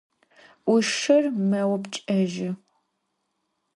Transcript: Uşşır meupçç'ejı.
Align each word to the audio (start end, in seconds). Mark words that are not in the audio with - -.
Uşşır 0.73 1.25
meupçç'ejı. 1.49 2.51